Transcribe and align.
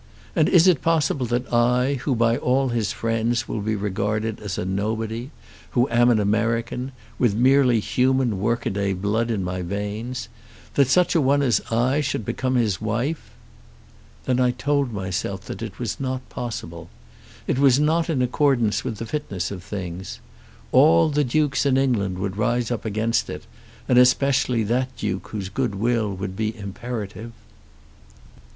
And 0.35 0.49
is 0.49 0.67
it 0.67 0.81
possible 0.81 1.27
that 1.27 1.53
I, 1.53 1.93
who 1.93 2.15
by 2.15 2.35
all 2.35 2.69
his 2.69 2.91
friends 2.91 3.47
will 3.47 3.61
be 3.61 3.75
regarded 3.75 4.39
as 4.39 4.57
a 4.57 4.65
nobody, 4.65 5.29
who 5.77 5.87
am 5.89 6.09
an 6.09 6.19
American, 6.19 6.91
with 7.19 7.35
merely 7.35 7.79
human 7.79 8.39
workaday 8.39 8.93
blood 8.93 9.29
in 9.29 9.43
my 9.43 9.61
veins, 9.61 10.27
that 10.73 10.87
such 10.87 11.13
a 11.13 11.21
one 11.21 11.43
as 11.43 11.61
I 11.71 12.01
should 12.01 12.25
become 12.25 12.55
his 12.55 12.81
wife? 12.81 13.29
Then 14.25 14.39
I 14.39 14.49
told 14.49 14.91
myself 14.91 15.41
that 15.41 15.61
it 15.61 15.77
was 15.77 15.99
not 15.99 16.27
possible. 16.29 16.89
It 17.45 17.59
was 17.59 17.79
not 17.79 18.09
in 18.09 18.23
accordance 18.23 18.83
with 18.83 18.97
the 18.97 19.05
fitness 19.05 19.51
of 19.51 19.63
things. 19.63 20.19
All 20.71 21.09
the 21.09 21.23
dukes 21.23 21.63
in 21.63 21.77
England 21.77 22.17
would 22.17 22.37
rise 22.37 22.71
up 22.71 22.85
against 22.85 23.29
it, 23.29 23.43
and 23.87 23.99
especially 23.99 24.63
that 24.63 24.97
duke 24.97 25.27
whose 25.27 25.49
good 25.49 25.75
will 25.75 26.11
would 26.15 26.35
be 26.35 26.57
imperative." 26.57 27.33